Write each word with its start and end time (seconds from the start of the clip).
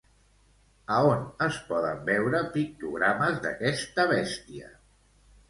A 0.95 0.95
on 1.09 1.21
es 1.47 1.59
poden 1.67 2.01
veure 2.07 2.41
pictogrames 2.57 3.39
d'aquesta 3.45 4.09
bèstia? 4.15 4.75